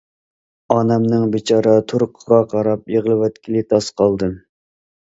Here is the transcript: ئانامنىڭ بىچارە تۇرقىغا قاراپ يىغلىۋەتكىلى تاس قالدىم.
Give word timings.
ئانامنىڭ 0.75 1.27
بىچارە 1.35 1.75
تۇرقىغا 1.93 2.41
قاراپ 2.55 2.91
يىغلىۋەتكىلى 2.97 3.67
تاس 3.73 3.97
قالدىم. 4.03 4.37